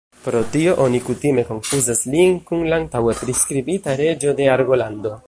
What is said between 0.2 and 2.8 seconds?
Pro tio, oni kutime konfuzas lin kun la